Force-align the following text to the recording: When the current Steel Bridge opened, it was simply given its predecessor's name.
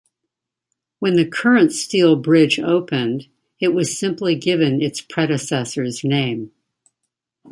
When 0.97 1.15
the 1.15 1.27
current 1.29 1.71
Steel 1.73 2.15
Bridge 2.15 2.57
opened, 2.59 3.27
it 3.59 3.67
was 3.67 3.95
simply 3.99 4.33
given 4.33 4.81
its 4.81 4.99
predecessor's 4.99 6.03
name. 6.03 6.49